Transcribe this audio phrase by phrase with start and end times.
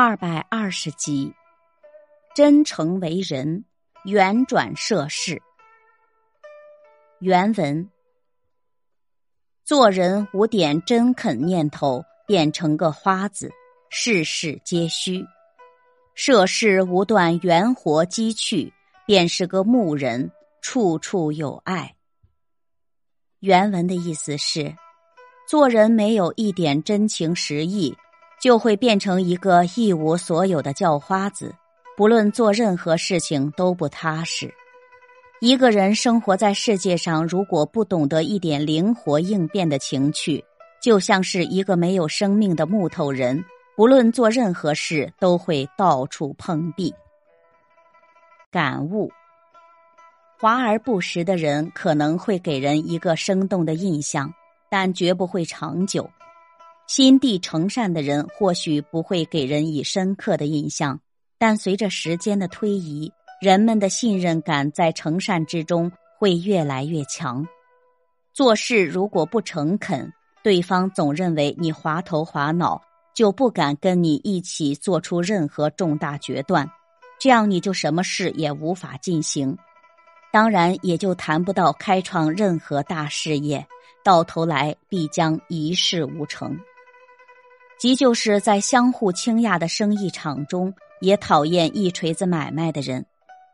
[0.00, 1.34] 二百二十集，
[2.32, 3.64] 真诚为人，
[4.04, 5.42] 圆转涉世。
[7.18, 7.90] 原文：
[9.64, 13.50] 做人无点真恳念头，便成个花子，
[13.90, 15.24] 事事皆虚；
[16.14, 18.72] 涉世无断圆活机趣，
[19.04, 20.30] 便是个木人，
[20.62, 21.96] 处处有爱。
[23.40, 24.76] 原文的意思是，
[25.48, 27.96] 做人没有一点真情实意。
[28.40, 31.54] 就会变成一个一无所有的叫花子，
[31.96, 34.52] 不论做任何事情都不踏实。
[35.40, 40.44] 一个人生活在世界上，如果不懂得一点灵活应变的情趣，
[40.82, 43.44] 就像是一个没有生命的木头人，
[43.76, 46.92] 不论做任何事都会到处碰壁。
[48.50, 49.10] 感悟：
[50.40, 54.32] 华而不实的人可能会给人一个生动的印象，
[54.68, 56.08] 但绝不会长久。
[56.88, 60.98] 心地诚善的人或许不会给人以深刻的印象，
[61.38, 67.46] 但随着时间的推移，人们的信任感在诚善之中会越来越强。
[68.32, 70.10] 做事如果不诚恳，
[70.42, 72.80] 对方总认为你滑头滑脑，
[73.14, 76.70] 就不敢跟你一起做出任何重大决断，
[77.20, 79.54] 这样你就什么事也无法进行，
[80.32, 83.66] 当然也就谈不到开创任何大事业，
[84.02, 86.58] 到头来必将一事无成。
[87.78, 93.04] 即就是在相互倾轧的生意场中，也讨厌一锤子买卖的人。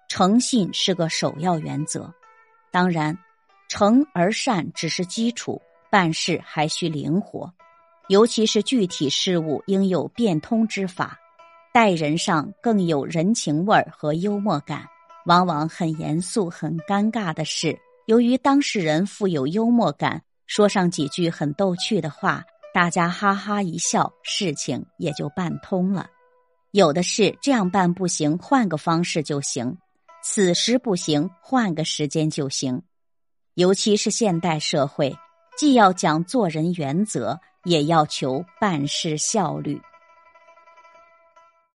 [0.08, 2.12] 诚信是个首要原则，
[2.70, 3.16] 当然，
[3.68, 7.52] 诚而善只是基础，办事还需灵活，
[8.08, 11.18] 尤其是具体事务应有变通之法，
[11.72, 14.86] 待人上更有人情味儿和幽默感。
[15.26, 22.42] 往往很严肃、很尴尬的事，由于当事人富有幽默感，说上几句很逗趣的话。
[22.74, 26.08] 大家哈哈一笑，事情也就办通了。
[26.72, 29.76] 有的事这样办不行，换个方式就行；
[30.24, 32.82] 此时不行，换个时间就行。
[33.54, 35.16] 尤其是现代社会，
[35.56, 39.80] 既要讲做人原则，也要求办事效率。